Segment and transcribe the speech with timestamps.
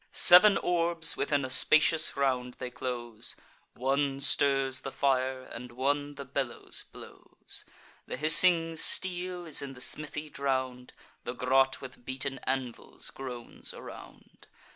[0.11, 3.35] Sev'n orbs within a spacious round they close:
[3.75, 7.63] One stirs the fire, and one the bellows blows.
[8.07, 10.93] The hissing steel is in the smithy drown'd;
[11.23, 14.47] The grot with beaten anvils groans around.